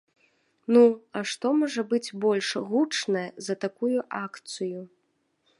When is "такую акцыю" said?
3.67-4.79